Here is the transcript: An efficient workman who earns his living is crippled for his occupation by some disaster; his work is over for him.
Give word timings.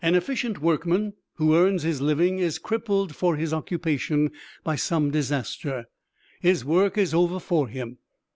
An 0.03 0.15
efficient 0.15 0.59
workman 0.63 1.13
who 1.35 1.55
earns 1.55 1.83
his 1.83 2.01
living 2.01 2.39
is 2.39 2.57
crippled 2.57 3.15
for 3.15 3.35
his 3.35 3.53
occupation 3.53 4.31
by 4.63 4.75
some 4.75 5.11
disaster; 5.11 5.85
his 6.39 6.65
work 6.65 6.97
is 6.97 7.13
over 7.13 7.39
for 7.39 7.67
him. 7.67 7.99